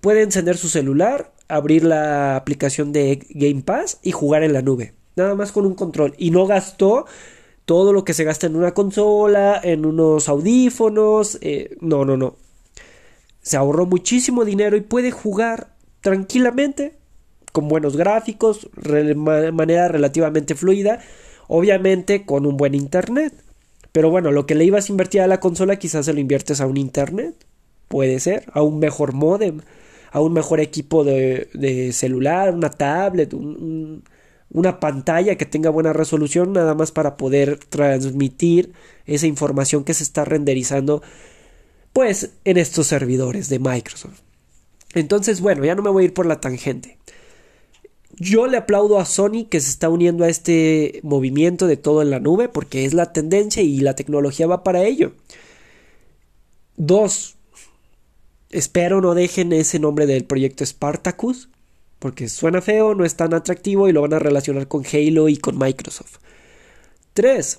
puede 0.00 0.22
encender 0.22 0.56
su 0.56 0.68
celular, 0.68 1.32
abrir 1.48 1.84
la 1.84 2.36
aplicación 2.36 2.92
de 2.92 3.26
Game 3.30 3.62
Pass 3.62 3.98
y 4.02 4.12
jugar 4.12 4.42
en 4.42 4.52
la 4.52 4.62
nube. 4.62 4.94
Nada 5.16 5.34
más 5.34 5.52
con 5.52 5.66
un 5.66 5.74
control. 5.74 6.14
Y 6.16 6.30
no 6.30 6.46
gastó 6.46 7.04
todo 7.66 7.92
lo 7.92 8.04
que 8.04 8.14
se 8.14 8.24
gasta 8.24 8.46
en 8.46 8.56
una 8.56 8.72
consola, 8.72 9.60
en 9.62 9.84
unos 9.84 10.28
audífonos. 10.28 11.38
Eh, 11.42 11.76
no, 11.80 12.04
no, 12.04 12.16
no. 12.16 12.36
Se 13.42 13.56
ahorró 13.56 13.86
muchísimo 13.86 14.44
dinero 14.44 14.76
y 14.76 14.80
puede 14.80 15.10
jugar 15.10 15.74
tranquilamente, 16.00 16.98
con 17.52 17.68
buenos 17.68 17.96
gráficos, 17.96 18.68
de 18.74 19.14
manera 19.14 19.88
relativamente 19.88 20.54
fluida, 20.54 21.00
obviamente 21.54 22.24
con 22.24 22.46
un 22.46 22.56
buen 22.56 22.74
internet. 22.74 23.34
Pero 23.92 24.08
bueno, 24.08 24.32
lo 24.32 24.46
que 24.46 24.54
le 24.54 24.64
ibas 24.64 24.88
a 24.88 24.92
invertir 24.92 25.20
a 25.20 25.26
la 25.26 25.38
consola 25.38 25.78
quizás 25.78 26.06
se 26.06 26.14
lo 26.14 26.20
inviertes 26.20 26.62
a 26.62 26.66
un 26.66 26.78
internet. 26.78 27.34
Puede 27.88 28.20
ser, 28.20 28.46
a 28.54 28.62
un 28.62 28.78
mejor 28.78 29.12
modem, 29.12 29.60
a 30.12 30.20
un 30.20 30.32
mejor 30.32 30.60
equipo 30.60 31.04
de, 31.04 31.90
celular, 31.92 32.54
una 32.54 32.70
tablet, 32.70 33.34
un 33.34 34.02
una 34.54 34.80
pantalla 34.80 35.36
que 35.36 35.46
tenga 35.46 35.70
buena 35.70 35.94
resolución 35.94 36.52
nada 36.52 36.74
más 36.74 36.92
para 36.92 37.16
poder 37.16 37.58
transmitir 37.70 38.72
esa 39.06 39.26
información 39.26 39.82
que 39.82 39.94
se 39.94 40.04
está 40.04 40.26
renderizando 40.26 41.02
pues 41.94 42.32
en 42.44 42.58
estos 42.58 42.86
servidores 42.86 43.48
de 43.48 43.58
Microsoft. 43.58 44.20
Entonces, 44.94 45.40
bueno, 45.40 45.64
ya 45.64 45.74
no 45.74 45.82
me 45.82 45.88
voy 45.90 46.02
a 46.02 46.06
ir 46.06 46.14
por 46.14 46.26
la 46.26 46.40
tangente. 46.40 46.98
Yo 48.22 48.46
le 48.46 48.56
aplaudo 48.56 49.00
a 49.00 49.04
Sony 49.04 49.46
que 49.50 49.58
se 49.58 49.68
está 49.68 49.88
uniendo 49.88 50.22
a 50.22 50.28
este 50.28 51.00
movimiento 51.02 51.66
de 51.66 51.76
todo 51.76 52.02
en 52.02 52.10
la 52.10 52.20
nube 52.20 52.48
porque 52.48 52.84
es 52.84 52.94
la 52.94 53.12
tendencia 53.12 53.64
y 53.64 53.80
la 53.80 53.96
tecnología 53.96 54.46
va 54.46 54.62
para 54.62 54.84
ello. 54.84 55.12
Dos, 56.76 57.34
espero 58.50 59.00
no 59.00 59.14
dejen 59.14 59.52
ese 59.52 59.80
nombre 59.80 60.06
del 60.06 60.24
proyecto 60.24 60.64
Spartacus 60.64 61.48
porque 61.98 62.28
suena 62.28 62.62
feo, 62.62 62.94
no 62.94 63.04
es 63.04 63.16
tan 63.16 63.34
atractivo 63.34 63.88
y 63.88 63.92
lo 63.92 64.02
van 64.02 64.14
a 64.14 64.20
relacionar 64.20 64.68
con 64.68 64.84
Halo 64.86 65.28
y 65.28 65.36
con 65.36 65.58
Microsoft. 65.58 66.18
3. 67.14 67.58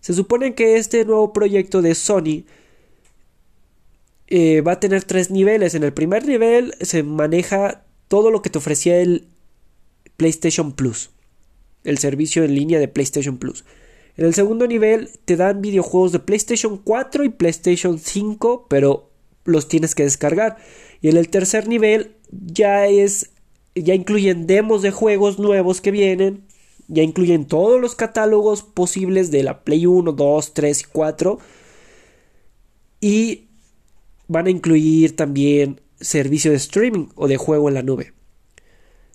Se 0.00 0.12
supone 0.12 0.56
que 0.56 0.76
este 0.76 1.04
nuevo 1.04 1.32
proyecto 1.32 1.82
de 1.82 1.94
Sony 1.94 2.42
eh, 4.26 4.60
va 4.62 4.72
a 4.72 4.80
tener 4.80 5.04
tres 5.04 5.30
niveles. 5.30 5.76
En 5.76 5.84
el 5.84 5.92
primer 5.92 6.26
nivel 6.26 6.74
se 6.80 7.04
maneja 7.04 7.84
todo 8.08 8.32
lo 8.32 8.42
que 8.42 8.50
te 8.50 8.58
ofrecía 8.58 9.00
el 9.00 9.28
PlayStation 10.20 10.72
Plus, 10.72 11.08
el 11.82 11.96
servicio 11.96 12.44
en 12.44 12.54
línea 12.54 12.78
de 12.78 12.88
PlayStation 12.88 13.38
Plus. 13.38 13.64
En 14.18 14.26
el 14.26 14.34
segundo 14.34 14.66
nivel 14.66 15.08
te 15.24 15.36
dan 15.36 15.62
videojuegos 15.62 16.12
de 16.12 16.18
PlayStation 16.18 16.76
4 16.76 17.24
y 17.24 17.30
PlayStation 17.30 17.98
5, 17.98 18.66
pero 18.68 19.08
los 19.46 19.66
tienes 19.66 19.94
que 19.94 20.02
descargar. 20.02 20.58
Y 21.00 21.08
en 21.08 21.16
el 21.16 21.30
tercer 21.30 21.68
nivel 21.68 22.16
ya 22.30 22.86
es 22.86 23.30
ya 23.74 23.94
incluyen 23.94 24.46
demos 24.46 24.82
de 24.82 24.90
juegos 24.90 25.38
nuevos 25.38 25.80
que 25.80 25.90
vienen, 25.90 26.44
ya 26.86 27.02
incluyen 27.02 27.46
todos 27.46 27.80
los 27.80 27.94
catálogos 27.94 28.62
posibles 28.62 29.30
de 29.30 29.42
la 29.42 29.64
Play 29.64 29.86
1, 29.86 30.12
2, 30.12 30.52
3 30.52 30.82
y 30.82 30.84
4 30.84 31.38
y 33.00 33.44
van 34.28 34.48
a 34.48 34.50
incluir 34.50 35.16
también 35.16 35.80
servicio 35.98 36.50
de 36.50 36.58
streaming 36.58 37.06
o 37.14 37.26
de 37.26 37.38
juego 37.38 37.68
en 37.68 37.74
la 37.74 37.82
nube. 37.82 38.12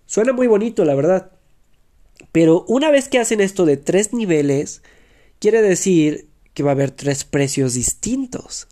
Suena 0.06 0.34
muy 0.34 0.48
bonito, 0.48 0.86
la 0.86 0.96
verdad. 0.96 1.32
Pero 2.32 2.66
una 2.68 2.92
vez 2.92 3.10
que 3.10 3.20
hacen 3.20 3.42
esto 3.42 3.66
de 3.66 3.78
tres 3.78 4.14
niveles, 4.14 4.82
quiere 5.40 5.62
decir 5.62 6.28
que 6.54 6.64
va 6.64 6.72
a 6.72 6.74
haber 6.74 6.92
tres 6.92 7.24
precios 7.24 7.74
distintos. 7.74 8.68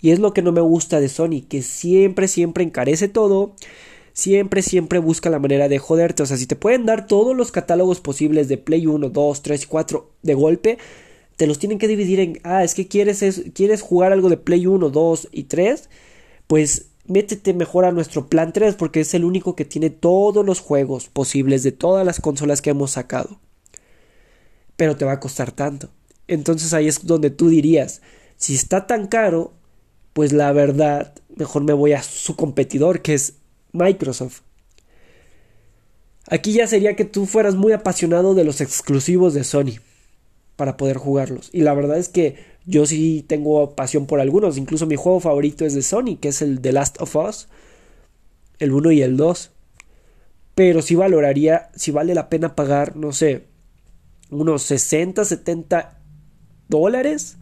Y 0.00 0.10
es 0.10 0.18
lo 0.18 0.32
que 0.34 0.42
no 0.42 0.52
me 0.52 0.60
gusta 0.60 1.00
de 1.00 1.08
Sony, 1.08 1.42
que 1.48 1.62
siempre, 1.62 2.28
siempre 2.28 2.64
encarece 2.64 3.08
todo 3.08 3.54
siempre, 4.16 4.62
siempre 4.62 4.98
busca 4.98 5.28
la 5.28 5.38
manera 5.38 5.68
de 5.68 5.78
joderte. 5.78 6.22
O 6.22 6.26
sea, 6.26 6.38
si 6.38 6.46
te 6.46 6.56
pueden 6.56 6.86
dar 6.86 7.06
todos 7.06 7.36
los 7.36 7.52
catálogos 7.52 8.00
posibles 8.00 8.48
de 8.48 8.56
Play 8.56 8.86
1, 8.86 9.10
2, 9.10 9.42
3 9.42 9.62
y 9.62 9.66
4 9.66 10.10
de 10.22 10.34
golpe, 10.34 10.78
te 11.36 11.46
los 11.46 11.58
tienen 11.58 11.78
que 11.78 11.86
dividir 11.86 12.20
en, 12.20 12.40
ah, 12.42 12.64
es 12.64 12.74
que 12.74 12.88
quieres, 12.88 13.22
quieres 13.52 13.82
jugar 13.82 14.12
algo 14.12 14.30
de 14.30 14.38
Play 14.38 14.66
1, 14.66 14.88
2 14.88 15.28
y 15.32 15.44
3, 15.44 15.90
pues 16.46 16.86
métete 17.08 17.54
mejor 17.54 17.84
a 17.84 17.92
nuestro 17.92 18.28
plan 18.28 18.52
3 18.52 18.74
porque 18.74 19.00
es 19.00 19.14
el 19.14 19.24
único 19.24 19.56
que 19.56 19.64
tiene 19.64 19.90
todos 19.90 20.44
los 20.44 20.60
juegos 20.60 21.08
posibles 21.08 21.62
de 21.62 21.72
todas 21.72 22.04
las 22.04 22.20
consolas 22.20 22.62
que 22.62 22.70
hemos 22.70 22.92
sacado. 22.92 23.40
Pero 24.76 24.96
te 24.96 25.04
va 25.04 25.12
a 25.12 25.20
costar 25.20 25.52
tanto. 25.52 25.90
Entonces 26.28 26.74
ahí 26.74 26.88
es 26.88 27.06
donde 27.06 27.30
tú 27.30 27.48
dirías, 27.48 28.02
si 28.36 28.54
está 28.54 28.86
tan 28.86 29.06
caro, 29.06 29.52
pues 30.12 30.32
la 30.32 30.52
verdad, 30.52 31.14
mejor 31.36 31.64
me 31.64 31.72
voy 31.72 31.92
a 31.92 32.02
su 32.02 32.36
competidor 32.36 33.02
que 33.02 33.14
es 33.14 33.34
Microsoft. 33.72 34.40
Aquí 36.28 36.52
ya 36.52 36.66
sería 36.66 36.96
que 36.96 37.04
tú 37.04 37.26
fueras 37.26 37.54
muy 37.54 37.72
apasionado 37.72 38.34
de 38.34 38.44
los 38.44 38.60
exclusivos 38.60 39.34
de 39.34 39.44
Sony 39.44 39.78
para 40.56 40.76
poder 40.76 40.96
jugarlos. 40.96 41.50
Y 41.52 41.60
la 41.60 41.74
verdad 41.74 41.98
es 41.98 42.08
que 42.08 42.55
yo 42.66 42.84
sí 42.84 43.24
tengo 43.26 43.74
pasión 43.74 44.06
por 44.06 44.20
algunos. 44.20 44.58
Incluso 44.58 44.86
mi 44.86 44.96
juego 44.96 45.20
favorito 45.20 45.64
es 45.64 45.74
de 45.74 45.82
Sony, 45.82 46.18
que 46.20 46.28
es 46.28 46.42
el 46.42 46.60
The 46.60 46.72
Last 46.72 47.00
of 47.00 47.16
Us. 47.16 47.48
El 48.58 48.72
1 48.72 48.92
y 48.92 49.02
el 49.02 49.16
2. 49.16 49.52
Pero 50.54 50.82
sí 50.82 50.94
valoraría, 50.94 51.70
si 51.74 51.90
vale 51.90 52.14
la 52.14 52.28
pena 52.28 52.54
pagar, 52.54 52.96
no 52.96 53.12
sé, 53.12 53.44
unos 54.30 54.62
60, 54.62 55.24
70 55.24 56.00
dólares 56.68 57.36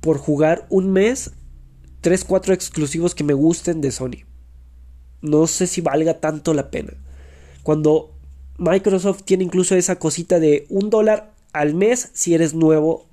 por 0.00 0.18
jugar 0.18 0.66
un 0.70 0.92
mes 0.92 1.32
3, 2.00 2.24
4 2.24 2.54
exclusivos 2.54 3.14
que 3.14 3.24
me 3.24 3.34
gusten 3.34 3.80
de 3.80 3.92
Sony 3.92 4.30
no 5.22 5.46
sé 5.46 5.66
si 5.66 5.80
valga 5.80 6.20
tanto 6.20 6.54
la 6.54 6.70
pena. 6.70 6.94
Cuando 7.62 8.14
Microsoft 8.58 9.22
tiene 9.24 9.44
incluso 9.44 9.74
esa 9.76 9.96
cosita 9.96 10.40
de 10.40 10.66
un 10.68 10.90
dólar 10.90 11.34
al 11.52 11.74
mes 11.74 12.10
si 12.12 12.34
eres 12.34 12.54
nuevo 12.54 13.06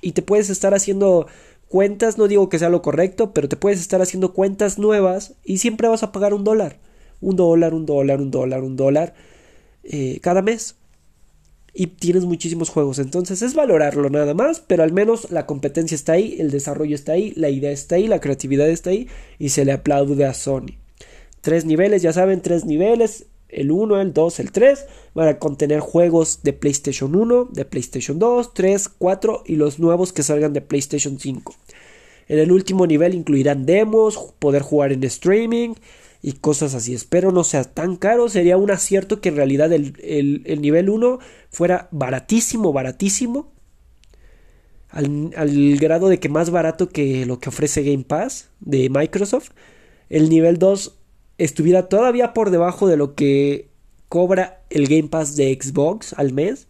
y 0.00 0.12
te 0.12 0.22
puedes 0.22 0.50
estar 0.50 0.74
haciendo 0.74 1.26
cuentas, 1.68 2.18
no 2.18 2.26
digo 2.26 2.48
que 2.48 2.58
sea 2.58 2.68
lo 2.68 2.82
correcto, 2.82 3.32
pero 3.32 3.48
te 3.48 3.56
puedes 3.56 3.80
estar 3.80 4.02
haciendo 4.02 4.34
cuentas 4.34 4.78
nuevas 4.78 5.34
y 5.44 5.58
siempre 5.58 5.88
vas 5.88 6.02
a 6.02 6.12
pagar 6.12 6.34
un 6.34 6.44
dólar. 6.44 6.78
Un 7.20 7.36
dólar, 7.36 7.74
un 7.74 7.86
dólar, 7.86 8.20
un 8.20 8.30
dólar, 8.30 8.62
un 8.62 8.76
dólar 8.76 9.14
eh, 9.84 10.18
cada 10.20 10.42
mes. 10.42 10.76
Y 11.72 11.86
tienes 11.86 12.24
muchísimos 12.24 12.70
juegos. 12.70 12.98
Entonces 12.98 13.42
es 13.42 13.54
valorarlo 13.54 14.10
nada 14.10 14.34
más, 14.34 14.60
pero 14.60 14.82
al 14.82 14.92
menos 14.92 15.30
la 15.30 15.46
competencia 15.46 15.94
está 15.94 16.14
ahí, 16.14 16.36
el 16.40 16.50
desarrollo 16.50 16.96
está 16.96 17.12
ahí, 17.12 17.32
la 17.36 17.50
idea 17.50 17.70
está 17.70 17.94
ahí, 17.94 18.08
la 18.08 18.20
creatividad 18.20 18.68
está 18.68 18.90
ahí 18.90 19.08
y 19.38 19.50
se 19.50 19.64
le 19.64 19.72
aplaude 19.72 20.24
a 20.24 20.34
Sony. 20.34 20.78
Tres 21.40 21.64
niveles, 21.64 22.02
ya 22.02 22.12
saben, 22.12 22.42
tres 22.42 22.64
niveles. 22.64 23.26
El 23.50 23.70
1, 23.70 24.00
el 24.00 24.12
2, 24.12 24.40
el 24.40 24.52
3 24.52 24.86
van 25.14 25.28
a 25.28 25.38
contener 25.38 25.80
juegos 25.80 26.42
de 26.42 26.52
PlayStation 26.52 27.14
1, 27.14 27.48
de 27.52 27.64
PlayStation 27.64 28.18
2, 28.18 28.54
3, 28.54 28.88
4 28.88 29.42
y 29.46 29.56
los 29.56 29.78
nuevos 29.78 30.12
que 30.12 30.22
salgan 30.22 30.52
de 30.52 30.60
PlayStation 30.60 31.18
5. 31.18 31.54
En 32.28 32.38
el 32.38 32.52
último 32.52 32.86
nivel 32.86 33.14
incluirán 33.14 33.66
demos, 33.66 34.16
poder 34.38 34.62
jugar 34.62 34.92
en 34.92 35.02
streaming 35.02 35.74
y 36.22 36.34
cosas 36.34 36.74
así. 36.74 36.94
Espero 36.94 37.32
no 37.32 37.42
sea 37.42 37.64
tan 37.64 37.96
caro. 37.96 38.28
Sería 38.28 38.56
un 38.56 38.70
acierto 38.70 39.20
que 39.20 39.30
en 39.30 39.36
realidad 39.36 39.72
el, 39.72 39.94
el, 40.44 40.60
nivel 40.60 40.90
1 40.90 41.18
fuera 41.50 41.88
baratísimo, 41.90 42.72
baratísimo. 42.72 43.52
Al, 44.90 45.32
al, 45.36 45.76
grado 45.78 46.08
de 46.08 46.18
que 46.18 46.28
más 46.28 46.50
barato 46.50 46.88
que 46.88 47.26
lo 47.26 47.38
que 47.38 47.48
ofrece 47.48 47.82
Game 47.82 48.04
Pass 48.04 48.50
de 48.60 48.90
Microsoft. 48.90 49.50
El 50.08 50.28
nivel 50.28 50.58
2 50.58 50.99
estuviera 51.44 51.88
todavía 51.88 52.34
por 52.34 52.50
debajo 52.50 52.86
de 52.86 52.96
lo 52.96 53.14
que 53.14 53.70
cobra 54.08 54.62
el 54.70 54.86
Game 54.88 55.08
Pass 55.08 55.36
de 55.36 55.58
Xbox 55.60 56.12
al 56.14 56.32
mes. 56.32 56.68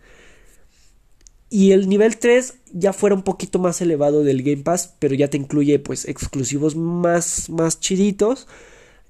Y 1.48 1.72
el 1.72 1.88
nivel 1.88 2.18
3 2.18 2.54
ya 2.72 2.92
fuera 2.92 3.16
un 3.16 3.22
poquito 3.22 3.58
más 3.58 3.80
elevado 3.80 4.22
del 4.22 4.42
Game 4.42 4.62
Pass, 4.62 4.94
pero 5.00 5.16
ya 5.16 5.28
te 5.28 5.36
incluye 5.36 5.80
pues 5.80 6.06
exclusivos 6.06 6.76
más, 6.76 7.50
más 7.50 7.80
chiditos 7.80 8.46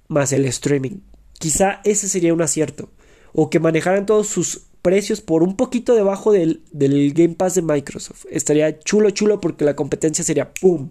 más 0.08 0.32
el 0.32 0.46
streaming. 0.46 1.00
Quizá 1.38 1.80
ese 1.84 2.08
sería 2.08 2.34
un 2.34 2.42
acierto. 2.42 2.88
O 3.32 3.50
que 3.50 3.60
manejaran 3.60 4.06
todos 4.06 4.26
sus 4.26 4.62
precios 4.82 5.20
por 5.20 5.42
un 5.42 5.56
poquito 5.56 5.94
debajo 5.94 6.32
del, 6.32 6.62
del 6.72 7.12
Game 7.12 7.34
Pass 7.34 7.54
de 7.54 7.62
Microsoft. 7.62 8.24
Estaría 8.30 8.78
chulo, 8.78 9.10
chulo 9.10 9.40
porque 9.40 9.64
la 9.64 9.76
competencia 9.76 10.24
sería 10.24 10.52
¡pum! 10.54 10.88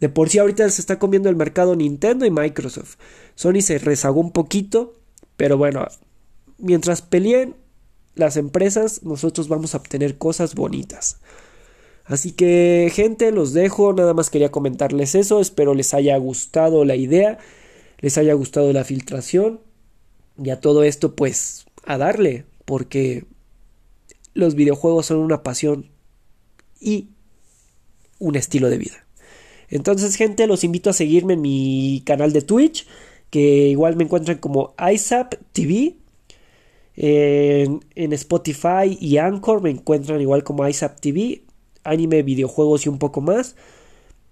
De 0.00 0.08
por 0.08 0.28
sí 0.28 0.38
ahorita 0.38 0.68
se 0.70 0.80
está 0.80 0.98
comiendo 0.98 1.28
el 1.28 1.36
mercado 1.36 1.74
Nintendo 1.74 2.24
y 2.24 2.30
Microsoft. 2.30 2.96
Sony 3.34 3.60
se 3.60 3.78
rezagó 3.78 4.20
un 4.20 4.32
poquito, 4.32 4.94
pero 5.36 5.56
bueno, 5.56 5.86
mientras 6.58 7.02
peleen 7.02 7.56
las 8.14 8.36
empresas, 8.36 9.02
nosotros 9.02 9.48
vamos 9.48 9.74
a 9.74 9.78
obtener 9.78 10.18
cosas 10.18 10.54
bonitas. 10.54 11.18
Así 12.04 12.32
que 12.32 12.90
gente, 12.94 13.32
los 13.32 13.52
dejo, 13.52 13.92
nada 13.92 14.14
más 14.14 14.30
quería 14.30 14.50
comentarles 14.50 15.14
eso, 15.14 15.40
espero 15.40 15.74
les 15.74 15.94
haya 15.94 16.16
gustado 16.16 16.84
la 16.84 16.96
idea 16.96 17.38
les 18.00 18.16
haya 18.18 18.34
gustado 18.34 18.72
la 18.72 18.84
filtración 18.84 19.60
y 20.42 20.50
a 20.50 20.60
todo 20.60 20.84
esto 20.84 21.14
pues 21.14 21.66
a 21.84 21.98
darle 21.98 22.44
porque 22.64 23.24
los 24.34 24.54
videojuegos 24.54 25.06
son 25.06 25.18
una 25.18 25.42
pasión 25.42 25.90
y 26.80 27.10
un 28.18 28.36
estilo 28.36 28.70
de 28.70 28.78
vida. 28.78 29.06
Entonces 29.70 30.16
gente 30.16 30.46
los 30.46 30.64
invito 30.64 30.90
a 30.90 30.94
seguirme 30.94 31.34
en 31.34 31.42
mi 31.42 32.02
canal 32.04 32.32
de 32.32 32.42
Twitch 32.42 32.86
que 33.30 33.68
igual 33.68 33.96
me 33.96 34.04
encuentran 34.04 34.38
como 34.38 34.74
ISAP 34.78 35.34
TV. 35.52 35.96
En, 37.00 38.12
Spotify 38.12 38.98
y 39.00 39.18
Anchor 39.18 39.62
me 39.62 39.70
encuentran 39.70 40.20
igual 40.20 40.42
como 40.42 40.66
ISAP 40.66 40.98
TV, 41.00 41.42
anime, 41.84 42.22
videojuegos 42.22 42.86
y 42.86 42.88
un 42.88 42.98
poco 42.98 43.20
más. 43.20 43.54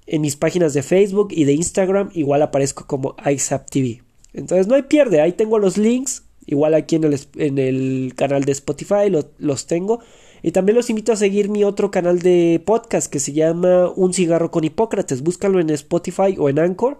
En 0.06 0.22
mis 0.22 0.36
páginas 0.36 0.74
de 0.74 0.82
Facebook 0.82 1.28
y 1.30 1.44
de 1.44 1.52
Instagram 1.52 2.10
igual 2.14 2.42
aparezco 2.42 2.86
como 2.86 3.14
ISAP 3.24 3.70
TV. 3.70 4.02
Entonces 4.32 4.66
no 4.66 4.74
hay 4.74 4.82
pierde, 4.82 5.20
ahí 5.20 5.32
tengo 5.32 5.58
los 5.58 5.78
links, 5.78 6.24
igual 6.46 6.74
aquí 6.74 6.96
en 6.96 7.04
el, 7.04 7.20
en 7.36 7.58
el 7.58 8.14
canal 8.16 8.44
de 8.44 8.52
Spotify 8.52 9.10
los 9.38 9.66
tengo. 9.66 10.00
Y 10.42 10.52
también 10.52 10.76
los 10.76 10.90
invito 10.90 11.12
a 11.12 11.16
seguir 11.16 11.48
mi 11.48 11.64
otro 11.64 11.90
canal 11.90 12.20
de 12.20 12.62
podcast 12.64 13.10
que 13.10 13.20
se 13.20 13.32
llama 13.32 13.90
Un 13.96 14.12
cigarro 14.12 14.50
con 14.50 14.64
Hipócrates. 14.64 15.22
Búscalo 15.22 15.60
en 15.60 15.70
Spotify 15.70 16.36
o 16.38 16.48
en 16.48 16.58
Anchor 16.58 16.98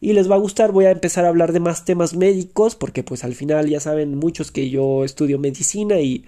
y 0.00 0.12
les 0.12 0.30
va 0.30 0.36
a 0.36 0.38
gustar. 0.38 0.72
Voy 0.72 0.86
a 0.86 0.90
empezar 0.90 1.24
a 1.24 1.28
hablar 1.28 1.52
de 1.52 1.60
más 1.60 1.84
temas 1.84 2.14
médicos 2.14 2.76
porque 2.76 3.02
pues 3.02 3.24
al 3.24 3.34
final 3.34 3.68
ya 3.68 3.80
saben 3.80 4.16
muchos 4.16 4.50
que 4.50 4.70
yo 4.70 5.04
estudio 5.04 5.38
medicina 5.38 6.00
y 6.00 6.24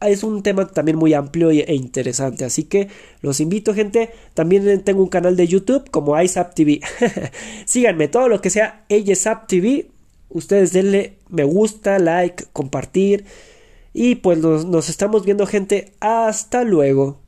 es 0.00 0.22
un 0.22 0.42
tema 0.42 0.66
también 0.68 0.96
muy 0.96 1.14
amplio 1.14 1.50
e 1.50 1.74
interesante. 1.74 2.44
Así 2.44 2.64
que 2.64 2.88
los 3.20 3.40
invito, 3.40 3.74
gente. 3.74 4.10
También 4.34 4.84
tengo 4.84 5.02
un 5.02 5.08
canal 5.08 5.36
de 5.36 5.48
YouTube 5.48 5.90
como 5.90 6.20
ISAP 6.20 6.54
TV. 6.54 6.80
Síganme, 7.64 8.08
todo 8.08 8.28
lo 8.28 8.40
que 8.40 8.50
sea 8.50 8.84
ASAP 8.90 9.48
TV. 9.48 9.90
Ustedes 10.28 10.72
denle 10.72 11.14
me 11.28 11.44
gusta, 11.44 11.98
like, 11.98 12.44
compartir. 12.52 13.24
Y 14.00 14.14
pues 14.14 14.38
nos 14.38 14.88
estamos 14.88 15.24
viendo, 15.24 15.44
gente. 15.44 15.92
Hasta 15.98 16.62
luego. 16.62 17.18